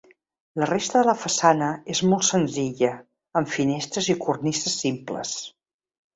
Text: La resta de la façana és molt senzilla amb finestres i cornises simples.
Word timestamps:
La 0.61 0.67
resta 0.69 0.95
de 1.01 1.05
la 1.09 1.13
façana 1.23 1.67
és 1.95 2.01
molt 2.13 2.25
senzilla 2.31 2.91
amb 3.43 3.53
finestres 3.59 4.09
i 4.17 4.19
cornises 4.27 4.81
simples. 4.87 5.37